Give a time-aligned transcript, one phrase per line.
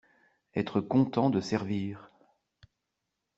[0.55, 2.09] Être content de servir